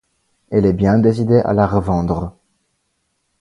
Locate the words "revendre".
1.67-2.35